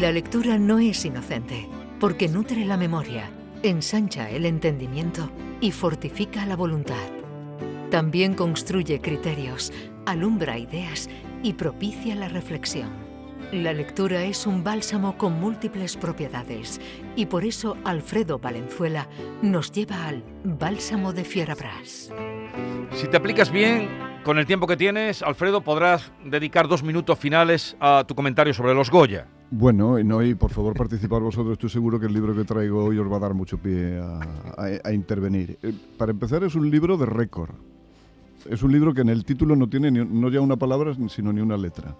[0.00, 3.32] La lectura no es inocente, porque nutre la memoria,
[3.64, 5.28] ensancha el entendimiento
[5.60, 7.08] y fortifica la voluntad.
[7.90, 9.72] También construye criterios,
[10.06, 11.10] alumbra ideas
[11.42, 12.90] y propicia la reflexión.
[13.50, 16.80] La lectura es un bálsamo con múltiples propiedades
[17.16, 19.08] y por eso Alfredo Valenzuela
[19.42, 22.12] nos lleva al Bálsamo de Fierabras.
[22.92, 23.88] Si te aplicas bien,
[24.22, 28.74] con el tiempo que tienes, Alfredo, podrás dedicar dos minutos finales a tu comentario sobre
[28.74, 29.26] los Goya.
[29.50, 31.54] Bueno, y no, y por favor participar vosotros.
[31.54, 34.92] Estoy seguro que el libro que traigo hoy os va a dar mucho pie a,
[34.92, 35.58] intervenir.
[35.62, 37.54] Eh, para empezar, es un libro de récord.
[38.48, 41.32] Es un libro que en el título no tiene ni, no ya una palabra, sino
[41.32, 41.96] ni una letra.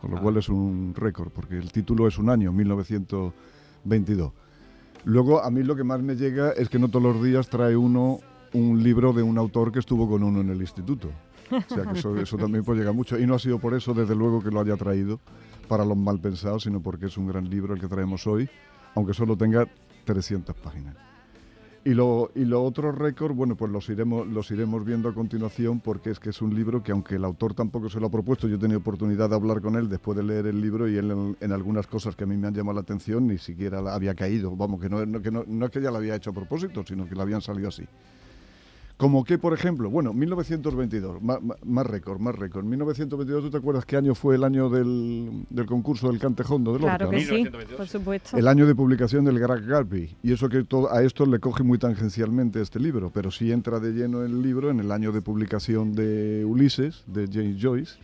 [0.00, 0.20] Con lo ah.
[0.20, 4.32] cual es un récord, porque el título es un año, 1922.
[5.04, 7.76] Luego, a mí lo que más me llega es que no todos los días trae
[7.76, 8.20] uno
[8.52, 11.08] un libro de un autor que estuvo con uno en el instituto.
[11.50, 13.18] O sea que eso, también pues llega mucho.
[13.18, 15.20] Y no ha sido por eso, desde luego, que lo haya traído
[15.68, 18.48] para los mal pensados, sino porque es un gran libro el que traemos hoy,
[18.94, 19.66] aunque solo tenga
[20.04, 20.96] 300 páginas.
[21.82, 25.80] Y lo, y lo otro récord, bueno, pues los iremos, los iremos viendo a continuación
[25.80, 28.46] porque es que es un libro que aunque el autor tampoco se lo ha propuesto,
[28.48, 31.36] yo he tenido oportunidad de hablar con él después de leer el libro y él
[31.40, 34.54] en, algunas cosas que a mí me han llamado la atención ni siquiera había caído.
[34.54, 37.08] Vamos, que no, que no, no es que ya lo había hecho a propósito, sino
[37.08, 37.84] que le habían salido así.
[39.00, 42.66] Como que, por ejemplo, bueno, 1922, más, récord, más récord.
[42.66, 46.98] 1922, ¿tú te acuerdas qué año fue el año del, concurso del Cantejondo de Lorca?
[46.98, 47.46] Claro que sí,
[47.78, 48.36] por supuesto.
[48.36, 50.14] El año de publicación del Greg Garby.
[50.22, 53.92] Y eso que a esto le coge muy tangencialmente este libro, pero sí entra de
[53.92, 57.98] lleno el libro en el año de publicación de Ulises, de James Joyce.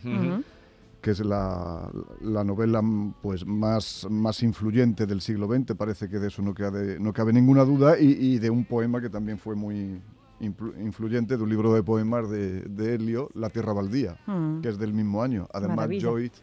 [1.03, 1.91] que es la,
[2.22, 2.83] novela
[3.20, 7.34] pues más, más influyente del siglo XX, parece que de eso no cabe, no cabe
[7.34, 10.00] ninguna duda, y, y de un poema que también fue muy,
[10.40, 14.60] influyente de un libro de poemas de, de Elio, La Tierra Baldía, mm.
[14.60, 15.48] que es del mismo año.
[15.52, 16.42] Además, Joyce,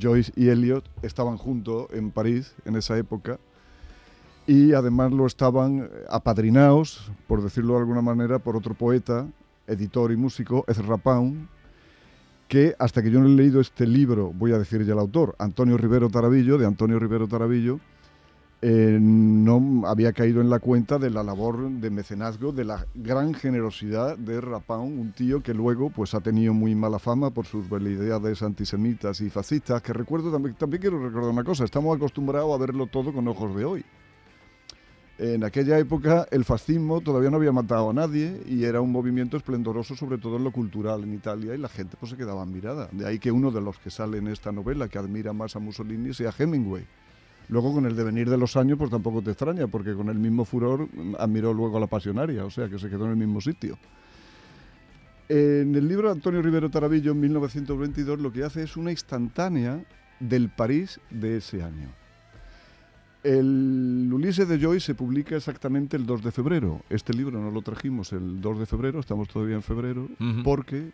[0.00, 3.38] Joyce y Eliot estaban juntos en París en esa época
[4.46, 9.26] y además lo estaban apadrinados, por decirlo de alguna manera, por otro poeta,
[9.66, 11.48] editor y músico, Ezra Pound,
[12.48, 15.34] que hasta que yo no he leído este libro, voy a decir ya el autor,
[15.38, 17.80] Antonio Rivero Tarabillo, de Antonio Rivero Tarabillo,
[18.62, 23.34] eh, no había caído en la cuenta de la labor de mecenazgo, de la gran
[23.34, 27.68] generosidad de Rapón, un tío que luego pues ha tenido muy mala fama por sus
[27.68, 32.86] veleidades antisemitas y fascistas, que recuerdo también, quiero recordar una cosa, estamos acostumbrados a verlo
[32.86, 33.84] todo con ojos de hoy.
[35.18, 39.36] En aquella época el fascismo todavía no había matado a nadie y era un movimiento
[39.36, 42.88] esplendoroso, sobre todo en lo cultural en Italia, y la gente pues se quedaba mirada.
[42.92, 45.58] De ahí que uno de los que sale en esta novela, que admira más a
[45.58, 46.84] Mussolini, sea Hemingway
[47.48, 50.44] Luego con el devenir de los años, pues tampoco te extraña, porque con el mismo
[50.44, 50.88] furor
[51.18, 53.78] admiró luego a la pasionaria, o sea que se quedó en el mismo sitio.
[55.28, 59.82] En el libro de Antonio Rivero Tarabillo, en 1922, lo que hace es una instantánea
[60.20, 61.88] del París de ese año.
[63.22, 66.82] El Ulises de Joyce se publica exactamente el 2 de febrero.
[66.90, 70.08] Este libro no lo trajimos el 2 de febrero, estamos todavía en febrero,
[70.44, 70.92] porque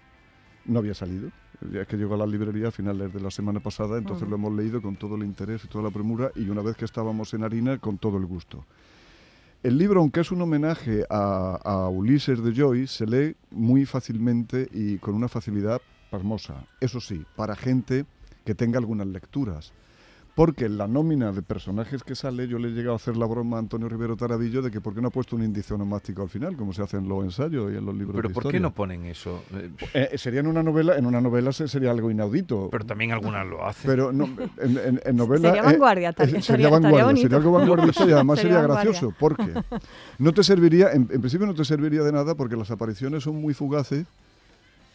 [0.65, 1.31] no había salido.
[1.73, 4.53] Ya que llegó a la librería a finales de la semana pasada, entonces lo hemos
[4.55, 7.45] leído con todo el interés y toda la premura y una vez que estábamos en
[7.45, 8.65] harina, con todo el gusto.
[9.63, 14.69] El libro, aunque es un homenaje a, a Ulises de Joyce, se lee muy fácilmente
[14.73, 16.65] y con una facilidad pasmosa.
[16.81, 18.07] Eso sí, para gente
[18.45, 19.75] que tenga algunas lecturas
[20.41, 23.27] porque en la nómina de personajes que sale yo le he llegado a hacer la
[23.27, 26.23] broma a Antonio Rivero Tarabillo de que por qué no ha puesto un índice onomástico
[26.23, 28.59] al final, como se hace en los ensayos y en los libros Pero ¿por qué
[28.59, 29.45] no ponen eso?
[29.93, 32.71] Eh, sería en una novela, en una novela sería algo inaudito.
[32.71, 33.91] Pero también algunas lo hacen.
[33.91, 34.31] Pero no,
[34.63, 35.51] en, novela...
[35.51, 39.13] Sería vanguardia, eh, sería vanguardia, sería algo vanguardista y además sería, gracioso.
[39.19, 39.53] porque
[40.19, 43.53] No te serviría, en principio no te serviría de nada porque las apariciones son muy
[43.53, 44.07] fugaces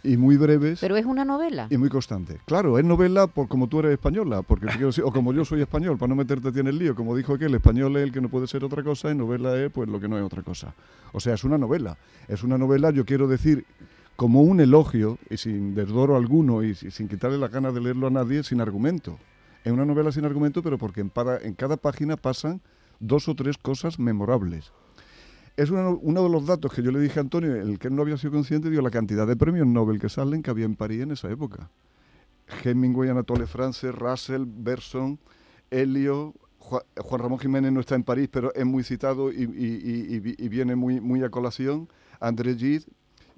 [0.06, 0.80] y muy breves.
[0.80, 1.68] Pero es una novela.
[1.70, 2.40] Y muy constante.
[2.46, 4.68] Claro, es novela por como tú eres española, porque
[5.04, 7.56] o como yo soy español, para no meterte en el lío, como dijo que el
[7.56, 10.08] español es el que no puede ser otra cosa y novela es pues lo que
[10.08, 10.74] no es otra cosa.
[11.12, 11.98] O sea, es una novela.
[12.28, 13.66] Es una novela, yo quiero decir,
[14.16, 18.12] como un elogio y sin desdoro alguno y sin quitarle la gana de leerlo a
[18.12, 19.18] nadie, sin argumento.
[19.64, 22.62] Es una novela sin argumento, pero porque en, en cada página pasan
[23.00, 24.72] dos o tres cosas memorables
[25.58, 28.18] es uno, de los datos que yo le dije a Antonio, el que no había
[28.18, 31.12] sido consciente, dio la cantidad de premios Nobel que salen que había en París en
[31.12, 31.70] esa época.
[32.64, 35.18] Hemingway, Anatole France, Russell, Berson,
[35.72, 36.84] Helio, Juan,
[37.22, 39.46] Ramón Jiménez no está en París, pero es muy citado y,
[40.50, 41.88] viene muy, muy a colación.
[42.20, 42.86] André Gide,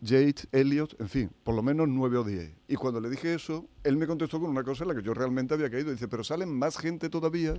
[0.01, 2.51] Yates, Elliot, en fin, por lo menos nueve o diez.
[2.67, 5.13] Y cuando le dije eso, él me contestó con una cosa en la que yo
[5.13, 5.91] realmente había caído.
[5.91, 7.53] Dice, pero salen más gente todavía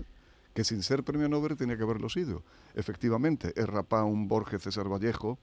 [0.58, 2.42] que sin ser premio Nobel tenía que haberlo sido.
[2.74, 5.38] Efectivamente, es un Borges, César Vallejo,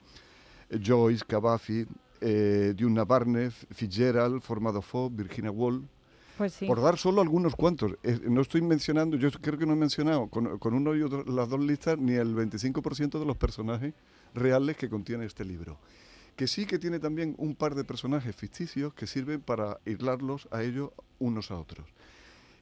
[0.69, 1.85] Joyce, Cavafi,
[2.19, 5.85] eh, Duna Barnes, Fitzgerald, Formado Fo, Virginia Woolf,
[6.37, 7.93] Pues Por dar solo algunos cuantos.
[8.27, 11.47] no estoy mencionando, yo creo que no he mencionado con, con uno y otro, las
[11.47, 13.93] dos listas ni el 25% de los personajes
[14.33, 15.79] reales que contiene este libro.
[16.35, 20.61] Que sí que tiene también un par de personajes ficticios que sirven para aislarlos a
[20.61, 21.87] ellos unos a otros.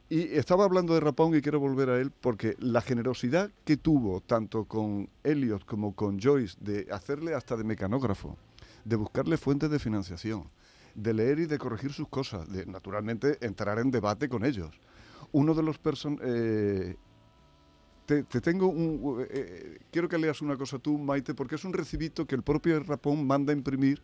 [0.09, 4.21] Y estaba hablando de Rapón y quiero volver a él porque la generosidad que tuvo
[4.21, 8.37] tanto con Elliot como con Joyce de hacerle hasta de mecanógrafo,
[8.83, 10.49] de buscarle fuentes de financiación,
[10.93, 14.79] de leer y de corregir sus cosas, de naturalmente entrar en debate con ellos.
[15.31, 16.27] Uno de los personajes...
[16.29, 16.95] Eh,
[18.05, 19.25] te, tengo un...
[19.29, 22.79] Eh, quiero que leas una cosa tú, Maite, porque es un recibito que el propio
[22.81, 24.03] Rapón manda imprimir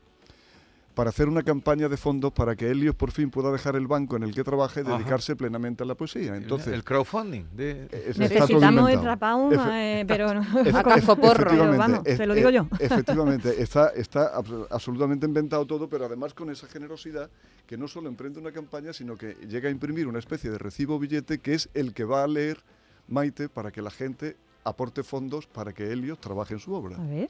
[0.99, 4.17] para hacer una campaña de fondos para que Helios por fin pueda dejar el banco
[4.17, 6.35] en el que trabaja y dedicarse plenamente a la poesía.
[6.35, 7.45] Entonces, el crowdfunding.
[7.55, 7.87] De...
[7.89, 10.41] Eh, Necesitamos el Rapaun, eh, pero no
[11.77, 12.67] vamos, te lo digo yo.
[12.81, 14.33] Efectivamente, está, está
[14.69, 17.29] absolutamente inventado todo, pero además con esa generosidad
[17.65, 20.99] que no solo emprende una campaña, sino que llega a imprimir una especie de recibo
[20.99, 22.57] billete que es el que va a leer
[23.07, 24.35] Maite para que la gente
[24.65, 26.97] aporte fondos para que Helios trabaje en su obra.
[26.97, 27.29] A ver.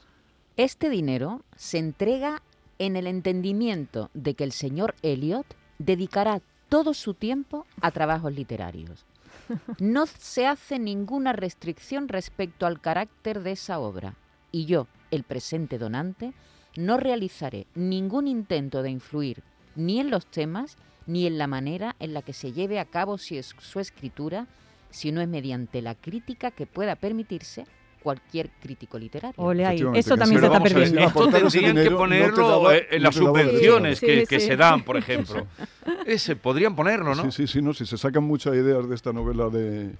[0.56, 2.42] Este dinero se entrega
[2.80, 5.46] en el entendimiento de que el señor Eliot
[5.78, 6.40] dedicará
[6.70, 9.06] todo su tiempo a trabajos literarios.
[9.78, 14.16] No se hace ninguna restricción respecto al carácter de esa obra
[14.50, 16.32] y yo, el presente donante,
[16.76, 19.42] no realizaré ningún intento de influir
[19.76, 20.76] ni en los temas
[21.06, 24.46] ni en la manera en la que se lleve a cabo su escritura,
[24.90, 27.66] sino es mediante la crítica que pueda permitirse
[28.02, 29.94] cualquier crítico literario.
[29.94, 31.00] eso también se está perdiendo.
[31.00, 35.46] Esto tendrían que ponerlo en las subvenciones que, se dan, por ejemplo.
[36.06, 37.30] Ese podrían ponerlo, ¿no?
[37.30, 39.90] Sí, sí, sí, no, si se sacan muchas ideas de esta novela de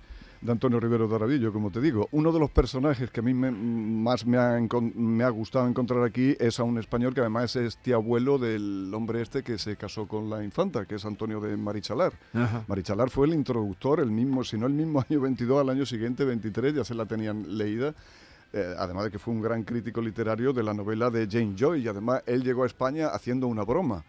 [0.41, 2.09] de Antonio Rivero de Aravillo, como te digo.
[2.13, 4.59] Uno de los personajes que a mí más me ha,
[4.95, 8.91] me ha, gustado encontrar aquí es a un español que además es tío abuelo del
[8.95, 12.15] hombre este que se casó con la infanta, que es Antonio de Marichalar.
[12.67, 16.25] Marichalar fue el introductor, el mismo, si no el mismo año 22, al año siguiente,
[16.25, 17.95] 23, ya se la tenían leída.
[18.53, 21.83] Eh, además de que fue un gran crítico literario de la novela de Jane Joy,
[21.83, 24.05] y además él llegó a España haciendo una broma.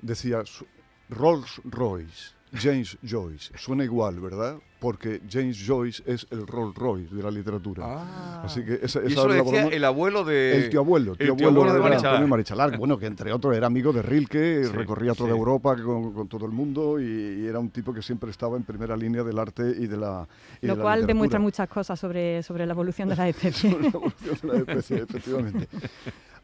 [0.00, 0.42] Decía,
[1.10, 3.52] Rolls Royce James Joyce.
[3.56, 4.58] Suena igual, ¿verdad?
[4.78, 7.84] Porque James Joyce es el Rolls Royce de la literatura.
[7.86, 8.42] Ah.
[8.44, 10.56] Así que esa, esa y eso decía el abuelo de...
[10.56, 12.26] El tío abuelo, tío, abuelo, de Marichalar.
[12.26, 12.78] Marichalar.
[12.78, 17.00] Bueno, que entre otros era amigo de Rilke, recorría toda Europa con, todo el mundo
[17.00, 20.28] y, era un tipo que siempre estaba en primera línea del arte y de la
[20.62, 23.70] Lo cual demuestra muchas cosas sobre, sobre la evolución de la especie.
[23.70, 25.68] sobre la evolución de la especie, efectivamente.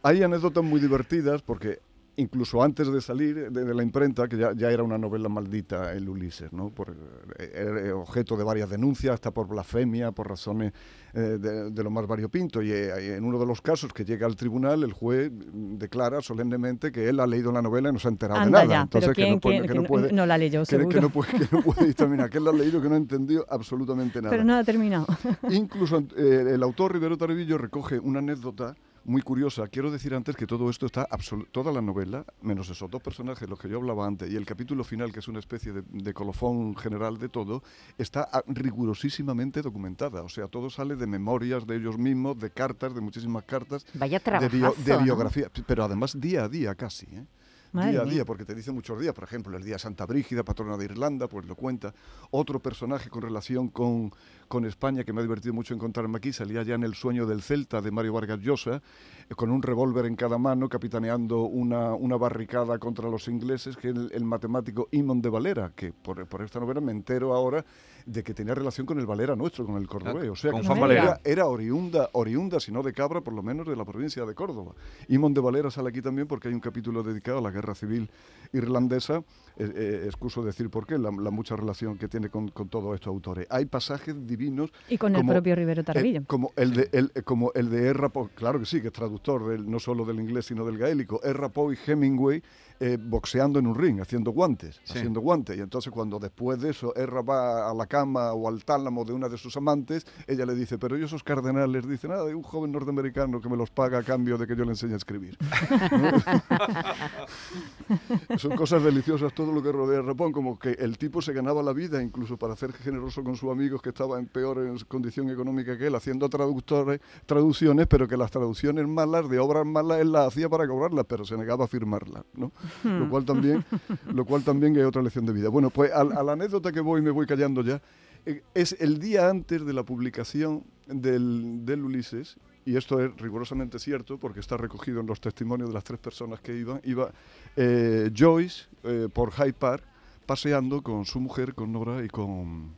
[0.02, 1.78] Hay anécdotas muy divertidas porque
[2.16, 6.52] incluso antes de salir de, la imprenta, que ya, era una novela maldita el Ulises,
[6.52, 6.70] ¿no?
[6.70, 6.96] Por,
[7.38, 10.72] eh, era objeto de varias denuncias, hasta por blasfemia, por razones
[11.12, 12.62] eh, de, lo más variopinto.
[12.62, 16.92] Y eh, en uno de los casos que llega al tribunal, el juez declara solemnemente
[16.92, 18.82] que él ha leído la novela y no se ha enterado de nada.
[18.82, 20.88] Entonces, que, no puede, que, no puede, no, la leyó, seguro.
[20.88, 22.98] Que, no puede, que no puede dictaminar, que él la ha leído, que no ha
[22.98, 24.30] entendido absolutamente nada.
[24.30, 25.06] Pero no ha terminado.
[25.50, 29.68] Incluso el autor Rivero Tarevillo recoge una anécdota muy curiosa.
[29.68, 31.08] Quiero decir antes que todo esto está,
[31.52, 34.84] toda la novela, menos esos dos personajes, los que yo hablaba antes, y el capítulo
[34.84, 37.62] final, que es una especie de, colofón general de todo,
[37.98, 40.22] está ah, rigurosísimamente documentada.
[40.22, 43.86] O sea, todo sale de memorias de ellos mismos, de cartas, de muchísimas cartas.
[43.94, 47.06] Vaya de, de biografía, pero además día a día casi.
[47.06, 47.26] ¿eh?
[47.74, 50.76] Día a día, porque te dice muchos días, por ejemplo, el día Santa Brígida, patrona
[50.76, 51.92] de Irlanda, pues lo cuenta.
[52.30, 54.12] Otro personaje con relación con,
[54.48, 57.42] con España que me ha divertido mucho encontrarme aquí, salía ya en El sueño del
[57.42, 58.82] Celta de Mario Vargas Llosa,
[59.28, 63.90] eh, con un revólver en cada mano, capitaneando una, una barricada contra los ingleses, que
[63.90, 67.64] es el, matemático Imon de Valera, que por, por esta novela me entero ahora
[68.06, 70.28] de que tenía relación con el Valera nuestro, con el cordobés.
[70.28, 71.20] O sea, que Juan Valera.
[71.24, 74.72] Era, oriunda, oriunda, si no de Cabra, por lo menos de la provincia de Córdoba.
[75.08, 78.10] Imón de Valera sale aquí también porque hay un capítulo dedicado a la guerra civil
[78.52, 79.22] irlandesa.
[79.56, 83.46] Eh, eh, excuso decir por qué, la, mucha relación que tiene con, todos estos autores.
[83.50, 84.72] Hay pasajes divinos.
[84.88, 86.22] Y con el propio Rivero Tarvillo.
[86.22, 89.48] Eh, como, el de, el, como el de Erra claro que sí, que es traductor
[89.48, 91.20] del, no solo del inglés, sino del gaélico.
[91.22, 92.42] Erra Poe y Hemingway
[92.80, 95.56] eh, boxeando en un ring, haciendo guantes, haciendo guantes.
[95.56, 99.12] Y entonces cuando después de eso Erra va a la cama o al tálamo de
[99.12, 102.42] una de sus amantes, ella le dice, pero ellos esos cardenales dicen, nada, de un
[102.42, 105.38] joven norteamericano que me los paga a cambio de que yo le enseñe a escribir.
[108.38, 111.62] Son cosas deliciosas todo lo que rodea a Rapón, como que el tipo se ganaba
[111.62, 115.78] la vida incluso para ser generoso con sus amigos que estaban en peor condición económica
[115.78, 120.28] que él, haciendo traductores, traducciones, pero que las traducciones malas, de obras malas, él las
[120.28, 122.24] hacía para cobrarlas, pero se negaba a firmarlas.
[122.34, 122.50] ¿no?
[122.82, 123.64] Lo, cual también,
[124.12, 125.48] lo cual también es otra lección de vida.
[125.48, 127.80] Bueno, pues a, la anécdota que voy, me voy callando ya,
[128.26, 133.78] eh, es el día antes de la publicación del, del, Ulises, y esto es rigurosamente
[133.78, 137.12] cierto porque está recogido en los testimonios de las tres personas que iban, iba
[137.56, 139.84] eh, Joyce eh, por Hyde Park
[140.24, 142.74] paseando con su mujer, con Nora y con,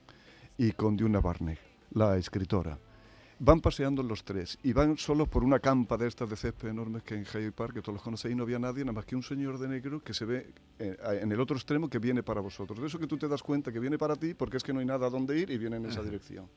[0.59, 1.57] y con Duna Barney,
[1.93, 2.79] la escritora.
[3.39, 7.03] Van paseando los tres y van solos por una campa de estas de césped enormes
[7.03, 9.23] que en Hyde Park, que todos los conocéis, no había nadie, nada más que un
[9.23, 10.47] señor de negro que se ve
[10.79, 12.81] eh, en el otro extremo que viene para vosotros.
[12.81, 14.81] De eso que tú te das cuenta que viene para ti porque es que no
[14.81, 16.49] hay nada a dónde ir y viene en esa dirección.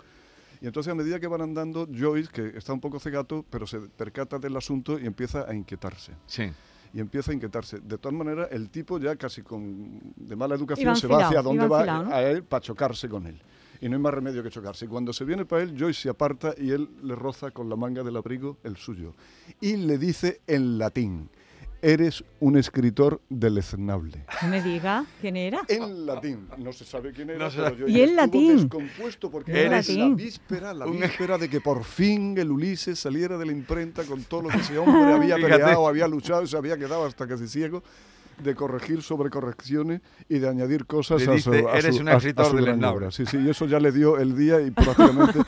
[0.62, 3.80] Y entonces a medida que van andando, Joyce, que está un poco cegato, pero se
[3.80, 6.14] percata del asunto y empieza a inquietarse.
[6.28, 6.50] Sí
[6.92, 7.80] y empieza a inquietarse.
[7.82, 11.68] De todas maneras, el tipo ya casi con de mala educación se va hacia donde
[11.68, 13.40] va a él para chocarse con él
[13.82, 14.86] y no hay más remedio que chocarse.
[14.86, 17.76] Y cuando se viene para él, Joyce se aparta y él le roza con la
[17.76, 19.14] manga del abrigo el suyo.
[19.62, 21.30] Y le dice en latín,
[21.82, 24.26] eres un escritor deleznable.
[24.42, 25.62] No me diga quién era.
[25.68, 27.50] En latín, no se sabe quién era.
[27.88, 28.58] y en latín.
[28.58, 33.46] descompuesto porque era la víspera, la víspera de que por fin el Ulises saliera de
[33.46, 36.78] la imprenta con todo lo que ese hombre había peleado, había luchado y se había
[36.78, 37.82] quedado hasta casi ciego
[38.44, 42.56] de corregir sobre correcciones y de añadir cosas a su, a eres su, un escritor
[42.56, 45.40] de Sí, sí, y eso ya le dio el día y prácticamente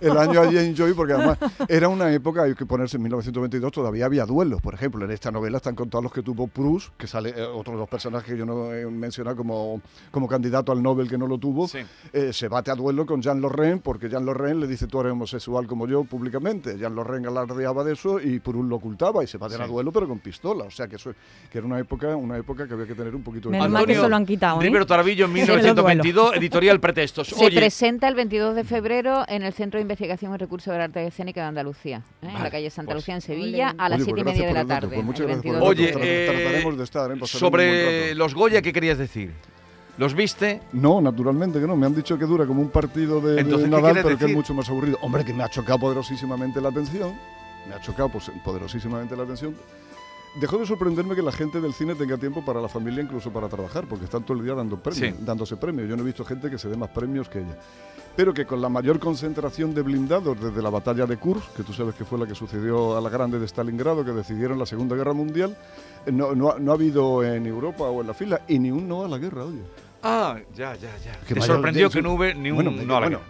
[0.00, 1.38] el año a Jane Joy, porque además
[1.68, 4.60] era una época, hay que ponerse en 1922, todavía había duelos.
[4.60, 7.76] Por ejemplo, en esta novela están contados los que tuvo Proust, que sale eh, otros
[7.76, 11.38] dos personajes que yo no he mencionado como, como candidato al Nobel que no lo
[11.38, 11.68] tuvo,
[12.12, 15.12] eh, se bate a duelo con Jean Lorraine, porque Jean Lorraine le dice tú eres
[15.12, 16.78] homosexual como yo públicamente.
[16.78, 20.08] Jean Lorraine alardeaba de eso y Proust lo ocultaba y se baten a duelo pero
[20.08, 20.64] con pistola.
[20.64, 21.12] O sea que eso
[21.50, 23.58] que era una época, una época que había que tener un poquito de...
[23.58, 24.86] Menos que eso lo han quitado, ¿eh?
[24.86, 27.28] Taravillo, 1922, editorial Pretextos.
[27.28, 31.06] Se presenta el 22 de febrero en el Centro de Investigación y Recursos de Arte
[31.06, 32.28] Escénica de Andalucía, ¿eh?
[32.28, 34.54] en la calle Santa pues Lucía, en Sevilla, a las 7 y pues media de
[34.54, 35.02] la tarde.
[35.04, 35.20] Pues
[35.60, 37.18] Oye, de estar, ¿eh?
[37.24, 39.32] sobre los Goya, ¿qué querías decir?
[39.98, 40.60] ¿Los viste?
[40.72, 41.74] No, naturalmente que no.
[41.74, 44.68] Me han dicho que dura como un partido de, Nadal, pero que es mucho más
[44.68, 44.98] aburrido.
[45.00, 47.14] Hombre, que me ha chocado poderosísimamente la atención.
[47.66, 48.10] Me ha chocado
[48.44, 49.54] poderosísimamente la atención
[50.40, 53.48] dejó de sorprenderme que la gente del cine tenga tiempo para la familia, incluso para
[53.48, 55.88] trabajar, porque están todo el día dando premios, dándose premios.
[55.88, 57.56] Yo no he visto gente que se dé más premios que ella.
[58.14, 61.72] Pero que con la mayor concentración de blindados desde la batalla de Kursk, que tú
[61.72, 64.96] sabes que fue la que sucedió a la grande de Stalingrado, que decidieron la Segunda
[64.96, 65.56] Guerra Mundial,
[66.06, 69.04] eh, no, no, ha habido en Europa o en la fila, y ni un no
[69.04, 69.60] a la guerra, oye.
[70.02, 71.18] Ah, ya, ya, ya.
[71.26, 73.22] Que Te sorprendió que no hubo ni un no a la guerra.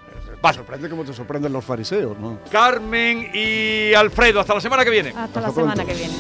[0.45, 0.53] Va.
[0.53, 2.39] Sorprende como te sorprenden los fariseos, ¿no?
[2.51, 5.13] Carmen y Alfredo, hasta la semana que viene.
[5.17, 6.15] Hasta, la semana que viene.